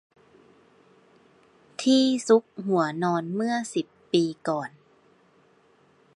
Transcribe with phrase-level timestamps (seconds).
[1.81, 4.69] ที่ซุกหัวนอนเมื่อสิบปีก่อน